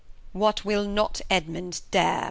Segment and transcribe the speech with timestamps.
[0.31, 2.19] What will not Edmund dare!